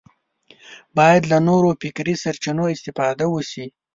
باید 0.97 1.23
له 1.31 1.37
نورو 1.47 1.69
فکري 1.81 2.15
سرچینو 2.23 2.65
استفاده 2.75 3.25
وشي 3.29 3.65